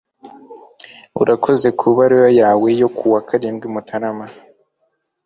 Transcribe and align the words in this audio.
urakoze 1.21 1.67
kubaruwa 1.79 2.29
yawe 2.41 2.69
yo 2.81 2.89
kuwa 2.97 3.19
karindwi 3.27 3.67
mutarama 3.73 4.25